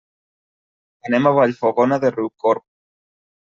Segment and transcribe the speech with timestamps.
[1.11, 2.69] Anem a Vallfogona de Riucorb.